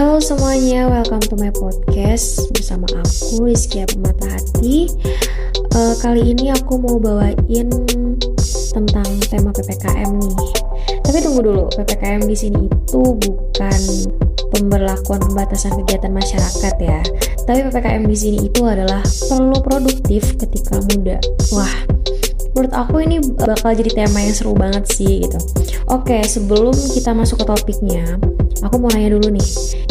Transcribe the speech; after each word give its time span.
Halo 0.00 0.16
semuanya, 0.16 0.88
welcome 0.88 1.20
to 1.28 1.36
my 1.36 1.52
podcast 1.52 2.48
bersama 2.56 2.88
aku 2.88 3.44
Rizky 3.44 3.84
Permata 3.84 4.32
Hati. 4.32 4.88
Uh, 5.76 5.92
kali 6.00 6.32
ini 6.32 6.48
aku 6.48 6.80
mau 6.80 6.96
bawain 6.96 7.68
tentang 8.72 9.04
tema 9.28 9.52
PPKM 9.52 10.08
nih. 10.16 10.36
Tapi 11.04 11.20
tunggu 11.20 11.44
dulu, 11.44 11.68
PPKM 11.76 12.24
di 12.24 12.32
sini 12.32 12.64
itu 12.64 13.02
bukan 13.12 13.80
pemberlakuan 14.56 15.20
pembatasan 15.20 15.76
kegiatan 15.84 16.16
masyarakat 16.16 16.74
ya. 16.80 17.04
Tapi 17.44 17.60
PPKM 17.68 18.00
di 18.08 18.16
sini 18.16 18.38
itu 18.48 18.64
adalah 18.64 19.04
perlu 19.04 19.60
produktif 19.60 20.32
ketika 20.40 20.80
muda. 20.96 21.20
Wah, 21.52 21.76
menurut 22.56 22.72
aku 22.72 23.04
ini 23.04 23.20
bakal 23.36 23.76
jadi 23.76 23.92
tema 24.08 24.24
yang 24.24 24.32
seru 24.32 24.56
banget 24.56 24.88
sih 24.96 25.28
gitu. 25.28 25.36
Oke, 25.92 26.24
sebelum 26.24 26.72
kita 26.72 27.12
masuk 27.12 27.44
ke 27.44 27.52
topiknya, 27.52 28.16
aku 28.60 28.76
mau 28.76 28.90
nanya 28.92 29.16
dulu 29.16 29.32
nih, 29.34 29.48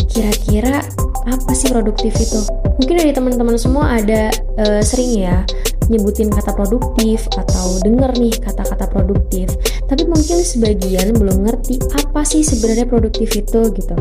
kira-kira 0.10 0.84
apa 1.28 1.52
sih 1.54 1.70
produktif 1.70 2.14
itu? 2.18 2.40
Mungkin 2.80 2.96
dari 2.96 3.12
teman-teman 3.12 3.56
semua 3.60 4.00
ada 4.00 4.32
uh, 4.60 4.82
sering 4.82 5.20
ya 5.20 5.44
nyebutin 5.90 6.30
kata 6.30 6.54
produktif 6.54 7.26
atau 7.34 7.82
denger 7.82 8.14
nih 8.22 8.34
kata-kata 8.38 8.86
produktif, 8.94 9.50
tapi 9.90 10.06
mungkin 10.06 10.46
sebagian 10.46 11.18
belum 11.18 11.50
ngerti 11.50 11.82
apa 11.98 12.22
sih 12.22 12.46
sebenarnya 12.46 12.86
produktif 12.86 13.34
itu 13.34 13.74
gitu. 13.74 13.98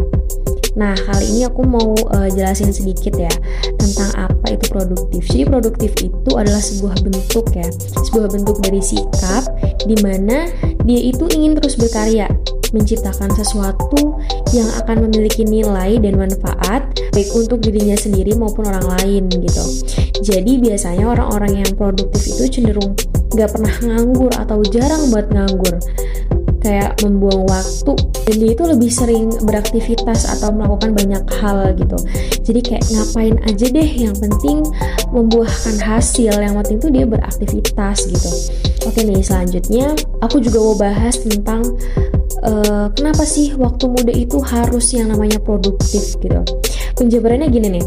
Nah, 0.78 0.94
kali 0.94 1.26
ini 1.32 1.42
aku 1.48 1.64
mau 1.66 1.96
uh, 2.14 2.28
jelasin 2.30 2.70
sedikit 2.70 3.16
ya 3.16 3.32
tentang 3.80 4.14
apa 4.14 4.52
itu 4.52 4.68
produktif. 4.70 5.26
Jadi 5.26 5.44
produktif 5.48 5.90
itu 6.04 6.30
adalah 6.36 6.60
sebuah 6.60 7.02
bentuk 7.02 7.50
ya, 7.56 7.66
sebuah 8.04 8.30
bentuk 8.30 8.62
dari 8.62 8.78
sikap 8.78 9.48
di 9.88 9.96
mana 10.04 10.46
dia 10.84 11.00
itu 11.08 11.24
ingin 11.34 11.56
terus 11.58 11.74
berkarya 11.74 12.28
menciptakan 12.72 13.30
sesuatu 13.34 14.18
yang 14.52 14.68
akan 14.84 15.08
memiliki 15.08 15.44
nilai 15.44 15.96
dan 16.00 16.16
manfaat 16.16 16.88
baik 17.12 17.30
untuk 17.34 17.58
dirinya 17.62 17.96
sendiri 17.98 18.34
maupun 18.38 18.68
orang 18.68 18.86
lain 19.00 19.26
gitu. 19.32 19.64
Jadi 20.22 20.58
biasanya 20.58 21.04
orang-orang 21.08 21.62
yang 21.66 21.70
produktif 21.74 22.26
itu 22.26 22.60
cenderung 22.60 22.94
gak 23.34 23.52
pernah 23.54 23.74
nganggur 23.84 24.32
atau 24.34 24.62
jarang 24.66 25.10
buat 25.12 25.26
nganggur. 25.30 25.76
Kayak 26.58 26.98
membuang 27.06 27.46
waktu. 27.46 27.94
Dan 28.28 28.34
dia 28.44 28.50
itu 28.52 28.64
lebih 28.66 28.90
sering 28.92 29.30
beraktivitas 29.46 30.26
atau 30.26 30.52
melakukan 30.52 30.90
banyak 30.90 31.24
hal 31.38 31.70
gitu. 31.78 31.96
Jadi 32.44 32.60
kayak 32.60 32.84
ngapain 32.92 33.36
aja 33.46 33.66
deh 33.72 33.90
yang 33.94 34.12
penting 34.18 34.66
membuahkan 35.14 35.76
hasil. 35.80 36.34
Yang 36.34 36.54
penting 36.60 36.76
tuh 36.82 36.90
dia 36.90 37.06
beraktivitas 37.06 38.10
gitu. 38.10 38.30
Oke 38.84 39.00
nih 39.06 39.22
selanjutnya 39.22 39.94
aku 40.18 40.42
juga 40.42 40.58
mau 40.60 40.76
bahas 40.76 41.16
tentang 41.22 41.62
uh, 42.44 42.86
kenapa 42.94 43.24
sih 43.24 43.54
waktu 43.56 43.84
muda 43.90 44.12
itu 44.14 44.38
harus 44.42 44.94
yang 44.94 45.10
namanya 45.10 45.38
produktif 45.42 46.18
gitu? 46.20 46.42
Penjabarannya 46.98 47.48
gini 47.50 47.78
nih. 47.78 47.86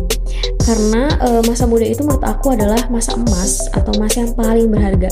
Karena 0.61 1.11
uh, 1.19 1.41
masa 1.43 1.67
muda 1.67 1.85
itu 1.87 2.05
menurut 2.05 2.23
aku 2.23 2.53
adalah 2.55 2.79
masa 2.87 3.17
emas 3.17 3.67
atau 3.75 3.91
masa 3.99 4.23
yang 4.23 4.33
paling 4.35 4.67
berharga. 4.71 5.11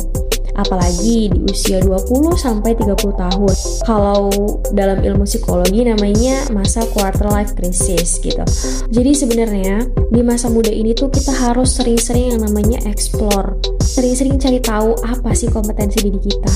Apalagi 0.60 1.32
di 1.32 1.40
usia 1.48 1.80
20 1.80 2.36
sampai 2.36 2.76
30 2.76 2.96
tahun. 3.16 3.56
Kalau 3.88 4.28
dalam 4.76 5.00
ilmu 5.00 5.24
psikologi 5.24 5.88
namanya 5.88 6.52
masa 6.52 6.84
quarter 6.92 7.32
life 7.32 7.56
crisis 7.56 8.20
gitu. 8.20 8.44
Jadi 8.92 9.12
sebenarnya 9.16 9.88
di 10.12 10.20
masa 10.20 10.52
muda 10.52 10.68
ini 10.68 10.92
tuh 10.92 11.08
kita 11.08 11.32
harus 11.32 11.80
sering-sering 11.80 12.36
yang 12.36 12.44
namanya 12.44 12.84
explore, 12.92 13.56
sering-sering 13.80 14.36
cari 14.36 14.60
tahu 14.60 15.00
apa 15.08 15.32
sih 15.32 15.48
kompetensi 15.48 16.04
diri 16.04 16.20
kita 16.20 16.54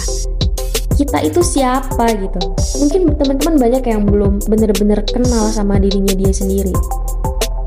kita 0.94 1.26
itu 1.26 1.42
siapa 1.42 2.06
gitu. 2.18 2.40
Mungkin 2.82 3.02
teman-teman 3.18 3.56
banyak 3.58 3.84
yang 3.86 4.02
belum 4.06 4.34
bener-bener 4.46 5.02
kenal 5.10 5.50
sama 5.50 5.82
dirinya 5.82 6.14
dia 6.14 6.34
sendiri. 6.34 6.74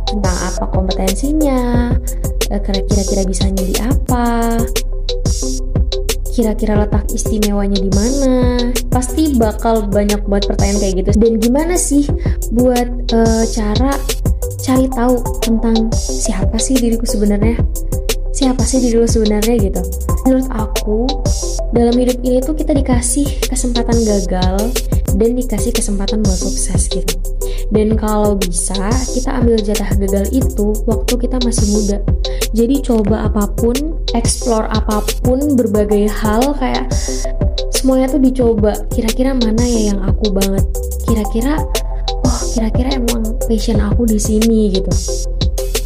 Tentang 0.07 0.37
apa 0.39 0.65
kompetensinya 0.71 1.91
eh, 2.51 2.61
kira-kira 2.63 3.23
bisa 3.27 3.51
di 3.51 3.75
apa 3.83 4.57
kira-kira 6.37 6.77
letak 6.77 7.09
istimewanya 7.17 7.81
di 7.81 7.91
mana. 7.97 8.37
Pasti 8.93 9.33
bakal 9.41 9.89
banyak 9.89 10.21
buat 10.29 10.45
pertanyaan 10.45 10.79
kayak 10.85 10.95
gitu. 11.01 11.11
Dan 11.17 11.33
gimana 11.41 11.75
sih 11.81 12.05
buat 12.53 12.89
uh, 13.17 13.45
cara 13.49 13.97
cari 14.61 14.87
tahu 14.93 15.17
tentang 15.41 15.89
siapa 15.97 16.61
sih 16.61 16.77
diriku 16.77 17.09
sebenarnya? 17.09 17.57
Siapa 18.37 18.61
sih 18.69 18.85
diri 18.85 19.01
lo 19.01 19.09
sebenarnya 19.09 19.57
gitu? 19.65 19.81
Menurut 20.29 20.49
aku 20.53 21.09
dalam 21.77 21.93
hidup 21.93 22.25
ini 22.25 22.41
tuh 22.41 22.57
kita 22.57 22.73
dikasih 22.73 23.53
kesempatan 23.53 24.01
gagal 24.01 24.73
dan 25.13 25.31
dikasih 25.37 25.77
kesempatan 25.77 26.25
buat 26.25 26.41
sukses 26.41 26.89
gitu. 26.89 27.21
Dan 27.69 28.01
kalau 28.01 28.33
bisa 28.41 28.89
kita 29.13 29.37
ambil 29.37 29.61
jatah 29.61 29.93
gagal 30.01 30.33
itu 30.33 30.73
waktu 30.89 31.13
kita 31.21 31.37
masih 31.45 31.67
muda. 31.77 31.99
Jadi 32.57 32.81
coba 32.81 33.29
apa 33.29 33.45
pun 33.61 33.77
explore 34.17 34.65
apa 34.73 35.05
pun 35.21 35.53
berbagai 35.53 36.09
hal 36.09 36.57
kayak 36.57 36.89
semuanya 37.77 38.09
tuh 38.09 38.25
dicoba. 38.25 38.73
Kira-kira 38.89 39.37
mana 39.37 39.61
ya 39.61 39.93
yang 39.93 40.01
aku 40.01 40.33
banget? 40.33 40.65
Kira-kira 41.05 41.61
oh 42.25 42.41
kira-kira 42.57 42.97
emang 42.97 43.37
passion 43.45 43.85
aku 43.85 44.09
di 44.09 44.17
sini 44.17 44.73
gitu. 44.73 44.93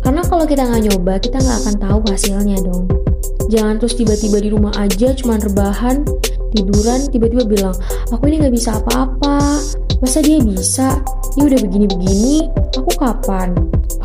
Karena 0.06 0.22
kalau 0.22 0.46
kita 0.46 0.64
nggak 0.64 0.82
nyoba, 0.86 1.18
kita 1.18 1.42
nggak 1.42 1.58
akan 1.66 1.74
tahu 1.82 1.98
hasilnya 2.08 2.56
dong. 2.62 2.99
Jangan 3.50 3.82
terus 3.82 3.98
tiba-tiba 3.98 4.38
di 4.38 4.48
rumah 4.54 4.70
aja 4.78 5.10
cuma 5.10 5.34
rebahan, 5.34 6.06
tiduran, 6.54 7.10
tiba-tiba 7.10 7.42
bilang, 7.42 7.74
aku 8.14 8.30
ini 8.30 8.46
nggak 8.46 8.54
bisa 8.54 8.78
apa-apa. 8.78 9.58
Masa 9.98 10.22
dia 10.22 10.38
bisa? 10.38 11.02
Dia 11.34 11.44
udah 11.50 11.58
begini-begini, 11.58 12.46
aku 12.78 12.94
kapan? 12.94 13.52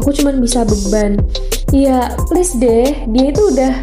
Aku 0.01 0.09
cuma 0.17 0.33
bisa 0.33 0.65
beban. 0.65 1.21
Ya, 1.69 2.09
please 2.25 2.57
deh, 2.57 3.05
dia 3.13 3.25
itu 3.29 3.41
udah 3.53 3.73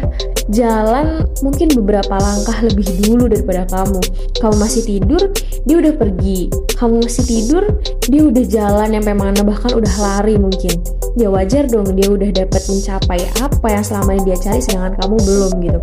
jalan 0.51 1.23
mungkin 1.39 1.71
beberapa 1.71 2.19
langkah 2.19 2.57
lebih 2.63 2.87
dulu 3.05 3.31
daripada 3.31 3.63
kamu. 3.71 4.01
Kamu 4.41 4.55
masih 4.59 4.81
tidur, 4.83 5.31
dia 5.63 5.75
udah 5.79 5.93
pergi. 5.95 6.51
Kamu 6.75 6.99
masih 6.99 7.23
tidur, 7.23 7.63
dia 8.11 8.21
udah 8.27 8.45
jalan 8.47 8.89
sampai 8.91 9.15
mana 9.15 9.39
bahkan 9.45 9.71
udah 9.71 9.95
lari 10.01 10.35
mungkin. 10.35 10.75
Ya 11.13 11.29
wajar 11.29 11.69
dong 11.69 11.93
dia 11.93 12.09
udah 12.09 12.33
dapat 12.33 12.61
mencapai 12.65 13.21
apa 13.37 13.67
yang 13.69 13.85
selama 13.85 14.17
ini 14.17 14.33
dia 14.33 14.37
cari 14.41 14.59
sedangkan 14.59 14.97
kamu 14.99 15.15
belum 15.21 15.51
gitu. 15.61 15.79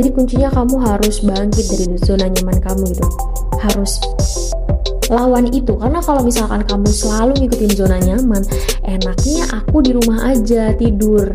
Jadi 0.00 0.08
kuncinya 0.16 0.48
kamu 0.48 0.74
harus 0.80 1.20
bangkit 1.20 1.66
dari 1.68 1.86
zona 2.00 2.26
nyaman 2.32 2.58
kamu 2.64 2.82
gitu. 2.96 3.06
Harus 3.60 4.00
lawan 5.10 5.50
itu 5.50 5.74
karena 5.74 5.98
kalau 6.00 6.22
misalkan 6.22 6.62
kamu 6.62 6.86
selalu 6.86 7.32
ngikutin 7.44 7.72
zona 7.74 7.98
nyaman 7.98 8.46
enaknya 8.86 9.42
aku 9.50 9.82
di 9.82 9.90
rumah 9.90 10.30
aja 10.30 10.70
tidur 10.78 11.26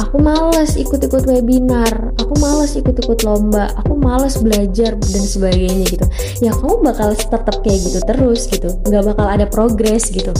aku 0.00 0.16
males 0.18 0.74
ikut-ikut 0.78 1.26
webinar 1.26 2.14
aku 2.18 2.34
males 2.38 2.74
ikut-ikut 2.74 3.26
lomba 3.26 3.70
aku 3.78 3.94
males 3.98 4.38
belajar 4.38 4.94
dan 4.98 5.24
sebagainya 5.24 5.84
gitu. 5.86 6.06
Ya 6.42 6.50
kamu 6.54 6.82
bakal 6.82 7.14
tetap 7.14 7.56
kayak 7.62 7.80
gitu 7.82 7.98
terus 8.06 8.46
gitu 8.50 8.68
nggak 8.86 9.14
bakal 9.14 9.26
ada 9.26 9.46
progres 9.46 10.10
gitu. 10.10 10.34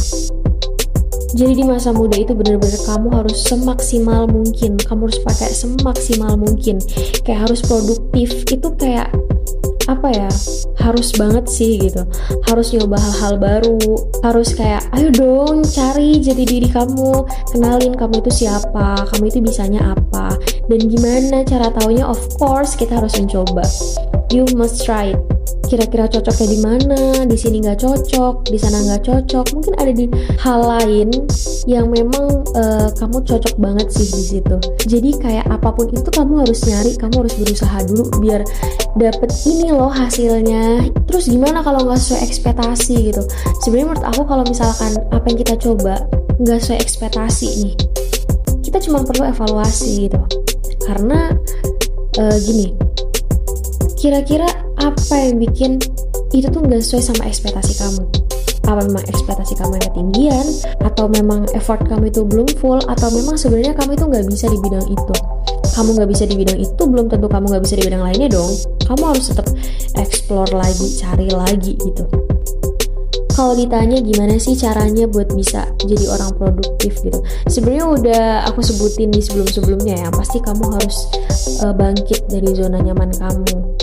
Jadi 1.34 1.58
di 1.58 1.64
masa 1.66 1.91
muda 1.91 2.14
itu 2.14 2.30
bener-bener 2.30 2.78
kamu 2.86 3.10
harus 3.10 3.42
semaksimal 3.50 4.30
mungkin 4.30 4.78
kamu 4.78 5.10
harus 5.10 5.19
pakai 5.26 5.50
semaksimal 5.50 6.38
mungkin. 6.38 6.78
Kayak 7.26 7.50
harus 7.50 7.58
produktif 7.66 8.46
itu 8.46 8.69
kayak 8.78 9.10
apa 9.84 10.09
ya 10.12 10.31
harus 10.81 11.12
banget 11.17 11.45
sih 11.49 11.81
gitu. 11.81 12.05
Harus 12.49 12.72
nyoba 12.72 12.97
hal-hal 13.00 13.34
baru. 13.37 13.81
Harus 14.25 14.56
kayak 14.56 14.84
ayo 14.97 15.09
dong 15.12 15.65
cari 15.65 16.21
jadi 16.21 16.45
diri 16.45 16.69
kamu. 16.69 17.25
Kenalin 17.53 17.94
kamu 17.97 18.25
itu 18.25 18.44
siapa 18.44 19.05
kamu 19.12 19.28
itu 19.28 19.39
bisanya 19.44 19.93
apa 19.97 20.37
dan 20.70 20.80
gimana 20.88 21.44
cara 21.44 21.69
taunya? 21.76 22.08
Of 22.08 22.41
course 22.41 22.72
kita 22.76 23.00
harus 23.00 23.16
mencoba. 23.20 23.64
You 24.32 24.48
must 24.56 24.82
try 24.82 25.12
it. 25.14 25.20
Kira-kira 25.64 26.04
cocoknya 26.08 26.47
di 26.48 26.58
mana? 26.60 27.00
Di 27.25 27.36
sini 27.41 27.64
nggak 27.64 27.80
cocok 27.80 28.52
di 28.52 28.58
sana 28.60 28.84
nggak 28.84 29.02
cocok. 29.08 29.44
Mungkin 29.56 29.75
ada 29.80 29.92
di 29.92 30.06
hal 30.41 30.60
lain 30.60 31.08
yang 31.64 31.88
memang 31.88 32.44
uh, 32.52 32.88
kamu 32.93 33.25
cocok 33.25 33.55
banget 33.56 33.88
sih 33.93 34.08
di 34.08 34.22
situ. 34.37 34.56
Jadi 34.84 35.11
kayak 35.20 35.49
apa 35.49 35.72
pun 35.72 35.88
itu 35.88 36.08
kamu 36.12 36.44
harus 36.44 36.61
nyari 36.69 36.93
kamu 37.00 37.25
harus 37.25 37.34
berusaha 37.40 37.78
dulu 37.88 38.05
biar 38.20 38.43
dapet 39.00 39.31
ini 39.49 39.72
loh 39.72 39.88
hasilnya. 39.88 40.93
Terus 41.08 41.32
gimana 41.32 41.64
kalau 41.64 41.84
nggak 41.88 41.96
sesuai 42.00 42.20
ekspektasi 42.28 42.94
gitu? 43.12 43.22
Sebenarnya 43.64 43.87
menurut 43.93 44.05
aku 44.05 44.22
kalau 44.28 44.44
misalkan 44.44 44.93
apa 45.12 45.25
yang 45.32 45.38
kita 45.40 45.55
coba 45.56 46.05
nggak 46.43 46.58
sesuai 46.60 46.81
ekspektasi 46.82 47.49
nih 47.62 47.75
kita 48.75 48.90
cuma 48.90 49.06
perlu 49.06 49.22
evaluasi 49.31 50.10
gitu 50.10 50.19
karena 50.84 51.32
uh, 52.20 52.36
gini 52.44 52.76
kira-kira 53.98 54.46
apa 54.84 55.14
yang 55.16 55.40
bikin 55.40 55.81
itu 56.36 56.50
tuh 56.50 56.60
nggak 56.60 56.82
sesuai 56.82 57.02
sama 57.14 57.22
ekspektasi 57.31 57.72
kamu? 57.78 58.02
Apa 58.69 58.81
memang 58.84 59.04
ekspektasi 59.06 59.54
kamu 59.56 59.81
yang 59.81 59.86
ketinggian? 59.92 60.46
Atau 60.82 61.06
memang 61.08 61.46
effort 61.54 61.81
kamu 61.86 62.10
itu 62.10 62.26
belum 62.26 62.48
full? 62.58 62.82
Atau 62.90 63.08
memang 63.14 63.38
sebenarnya 63.38 63.72
kamu 63.72 63.96
itu 63.96 64.04
nggak 64.04 64.26
bisa 64.28 64.46
di 64.50 64.58
bidang 64.60 64.84
itu? 64.90 65.14
Kamu 65.72 65.88
nggak 65.94 66.10
bisa 66.10 66.25
di 66.26 66.34
bidang 66.36 66.58
itu 66.58 66.82
belum 66.84 67.06
tentu 67.08 67.31
kamu 67.31 67.44
nggak 67.54 67.64
bisa 67.64 67.75
di 67.78 67.84
bidang 67.86 68.02
lainnya 68.02 68.28
dong. 68.34 68.52
Kamu 68.84 69.02
harus 69.14 69.25
tetap 69.31 69.46
explore 69.96 70.52
lagi 70.52 70.86
cari 71.00 71.28
lagi 71.31 71.72
gitu 71.81 72.33
kalau 73.34 73.58
ditanya 73.58 73.98
gimana 73.98 74.38
sih 74.38 74.54
caranya 74.54 75.10
buat 75.10 75.34
bisa 75.34 75.66
jadi 75.82 76.06
orang 76.06 76.31
produktif 76.38 77.02
gitu. 77.02 77.19
Sebenarnya 77.50 77.86
udah 77.90 78.25
aku 78.46 78.62
sebutin 78.62 79.10
di 79.10 79.19
sebelum-sebelumnya 79.19 80.06
ya 80.06 80.08
pasti 80.14 80.38
kamu 80.38 80.64
harus 80.70 80.96
uh, 81.66 81.75
bangkit 81.75 82.31
dari 82.31 82.54
zona 82.54 82.78
nyaman 82.78 83.10
kamu. 83.19 83.75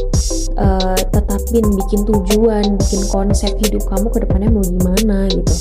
Uh, 0.56 1.00
tetapin 1.12 1.64
bikin 1.64 2.04
tujuan 2.08 2.76
bikin 2.80 3.02
konsep 3.12 3.52
hidup 3.60 3.84
kamu 3.92 4.08
ke 4.12 4.20
depannya 4.24 4.50
mau 4.52 4.64
gimana 4.64 5.28
gitu. 5.28 5.56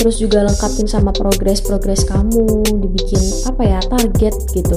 Terus 0.00 0.16
juga 0.16 0.48
lengkapin 0.48 0.88
sama 0.88 1.12
progres-progres 1.12 2.08
kamu 2.08 2.64
dibikin 2.68 3.20
apa 3.48 3.62
ya 3.64 3.80
target 3.84 4.32
gitu. 4.52 4.76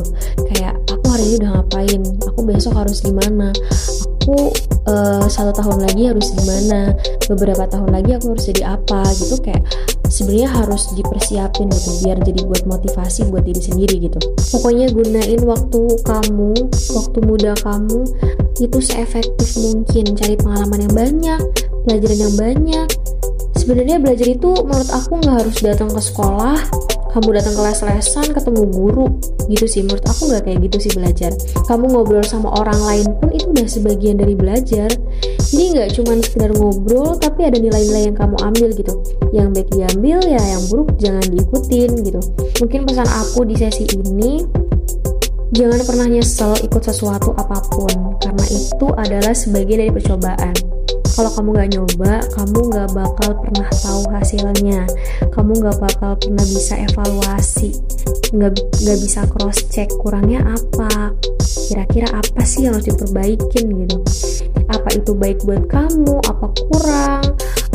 Kayak 0.51 0.75
aku 0.91 1.05
hari 1.11 1.23
ini 1.27 1.35
udah 1.43 1.51
ngapain? 1.59 2.01
Aku 2.27 2.39
besok 2.43 2.75
harus 2.75 2.99
gimana 2.99 3.55
uh, 4.87 5.25
satu 5.27 5.51
tahun 5.51 5.83
lagi 5.83 6.07
harus 6.07 6.31
gimana? 6.31 6.95
Beberapa 7.27 7.67
tahun 7.67 7.91
lagi 7.91 8.15
aku 8.15 8.35
harus 8.35 8.45
jadi 8.47 8.63
apa 8.79 9.03
gitu. 9.19 9.35
Kayak 9.43 9.63
sebenarnya 10.07 10.49
harus 10.53 10.91
dipersiapin 10.95 11.67
gitu 11.73 11.89
biar 12.05 12.17
jadi 12.23 12.41
buat 12.47 12.63
motivasi 12.63 13.27
buat 13.33 13.43
diri 13.43 13.61
sendiri 13.61 13.95
gitu. 13.99 14.19
Pokoknya 14.53 14.91
gunain 14.93 15.41
waktu 15.43 15.81
kamu 16.07 16.53
waktu 16.95 17.17
muda 17.25 17.51
kamu 17.63 18.01
itu 18.63 18.77
seefektif 18.79 19.59
mungkin. 19.59 20.15
Cari 20.15 20.35
pengalaman 20.39 20.79
yang 20.87 20.93
banyak 20.93 21.41
pelajaran 21.83 22.19
yang 22.19 22.35
banyak. 22.39 22.87
Sebenarnya 23.53 24.01
belajar 24.01 24.27
itu 24.27 24.49
menurut 24.65 24.89
aku 24.91 25.21
nggak 25.21 25.37
harus 25.45 25.57
datang 25.61 25.89
ke 25.91 26.01
sekolah 26.01 26.57
kamu 27.13 27.37
datang 27.37 27.53
ke 27.53 27.61
les-lesan 27.61 28.27
ketemu 28.33 28.61
guru. 28.73 29.05
Gitu 29.45 29.65
sih 29.69 29.81
menurut 29.85 30.01
aku 30.09 30.33
nggak 30.33 30.43
kayak 30.49 30.59
gitu 30.65 30.77
sih 30.89 30.91
belajar. 30.97 31.31
Kamu 31.69 31.85
ngobrol 31.93 32.25
sama 32.25 32.49
orang 32.57 32.81
lain 32.81 33.07
pun 33.21 33.29
itu 33.29 33.45
udah 33.53 33.67
sebagian 33.69 34.17
dari 34.17 34.33
belajar. 34.33 34.89
Jadi 35.53 35.65
nggak 35.77 35.89
cuma 35.93 36.17
sekedar 36.25 36.51
ngobrol 36.57 37.13
tapi 37.21 37.45
ada 37.45 37.61
nilai-nilai 37.61 38.09
yang 38.09 38.17
kamu 38.17 38.35
ambil 38.41 38.69
gitu. 38.73 38.93
Yang 39.29 39.47
baik 39.53 39.69
diambil 39.69 40.17
ya 40.25 40.41
yang 40.41 40.63
buruk 40.73 40.89
jangan 40.97 41.25
diikutin 41.29 41.89
gitu. 42.01 42.21
Mungkin 42.65 42.79
pesan 42.89 43.05
aku 43.05 43.45
di 43.45 43.55
sesi 43.61 43.85
ini 43.93 44.41
jangan 45.53 45.85
pernah 45.85 46.07
nyesel 46.09 46.57
ikut 46.65 46.81
sesuatu 46.81 47.37
apa 47.37 47.61
pun. 47.69 48.17
Karena 48.17 48.45
itu 48.49 48.87
adalah 48.97 49.33
sebagian 49.37 49.85
dari 49.85 49.93
percobaan 49.93 50.55
kalau 51.13 51.29
kamu 51.37 51.49
gak 51.53 51.69
nyoba 51.77 52.13
kamu 52.33 52.59
gak 52.73 52.89
bakal 52.97 53.29
pernah 53.37 53.69
tahu 53.69 54.01
hasilnya. 54.09 54.81
Kamu 55.29 55.51
gak 55.61 55.77
bakal 55.77 56.11
pernah 56.17 56.45
bisa 56.45 56.73
evaluasi. 56.81 57.77
Gak, 58.33 58.53
gak 58.81 58.97
bisa 58.97 59.21
cross 59.29 59.61
check 59.69 59.89
kurangnya 60.01 60.41
apa. 60.41 61.13
Kira-kira 61.69 62.09
apa 62.09 62.41
sih 62.41 62.65
yang 62.65 62.77
harus 62.77 62.89
diperbaikin 62.89 63.65
gitu? 63.85 63.97
Apa 64.69 64.89
itu 64.97 65.13
baik 65.13 65.45
buat 65.45 65.69
kamu? 65.69 66.17
Apa 66.25 66.47
kurang 66.69 67.23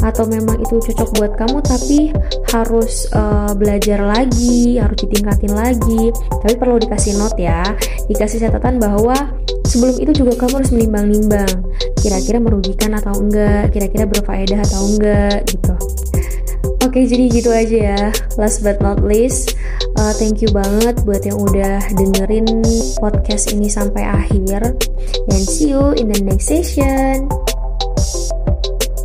atau 0.02 0.24
memang 0.30 0.58
itu 0.62 0.78
cocok 0.78 1.08
buat 1.18 1.32
kamu 1.34 1.58
tapi 1.64 1.98
harus 2.54 3.10
uh, 3.14 3.52
belajar 3.54 4.02
lagi 4.02 4.78
harus 4.78 4.98
ditingkatin 5.04 5.52
lagi 5.52 6.14
tapi 6.42 6.54
perlu 6.54 6.78
dikasih 6.78 7.18
note 7.18 7.38
ya 7.38 7.62
dikasih 8.06 8.46
catatan 8.46 8.78
bahwa 8.78 9.16
sebelum 9.66 9.96
itu 10.00 10.24
juga 10.24 10.32
kamu 10.38 10.62
harus 10.62 10.72
menimbang-nimbang 10.72 11.52
kira-kira 11.98 12.38
merugikan 12.38 12.94
atau 12.96 13.14
enggak 13.18 13.74
kira-kira 13.74 14.04
berfaedah 14.06 14.60
atau 14.64 14.80
enggak 14.94 15.44
gitu 15.50 15.74
Oke, 16.88 17.04
jadi 17.04 17.28
gitu 17.28 17.50
aja 17.52 17.76
ya. 17.92 18.02
Last 18.40 18.64
but 18.64 18.80
not 18.80 19.04
least, 19.04 19.58
uh, 20.00 20.14
thank 20.16 20.40
you 20.40 20.48
banget 20.48 20.96
buat 21.04 21.20
yang 21.26 21.36
udah 21.36 21.84
dengerin 21.98 22.48
podcast 22.96 23.52
ini 23.52 23.68
sampai 23.68 24.08
akhir. 24.08 24.78
And 25.28 25.44
see 25.44 25.74
you 25.74 25.92
in 25.98 26.08
the 26.08 26.22
next 26.22 26.48
session. 26.48 27.28